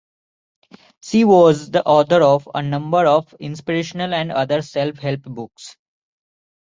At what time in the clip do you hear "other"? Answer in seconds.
4.31-4.63